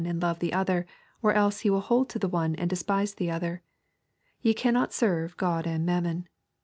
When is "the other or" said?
0.39-1.31